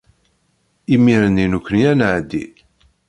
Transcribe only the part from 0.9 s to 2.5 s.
Imir-nni nekwni ad nɛeddi.